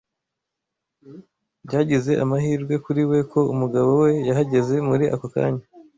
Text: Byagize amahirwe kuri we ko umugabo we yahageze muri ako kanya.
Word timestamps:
Byagize 1.65 2.11
amahirwe 2.23 2.75
kuri 2.85 3.01
we 3.09 3.19
ko 3.31 3.39
umugabo 3.53 3.89
we 4.01 4.09
yahageze 4.27 4.75
muri 4.87 5.05
ako 5.15 5.25
kanya. 5.33 5.63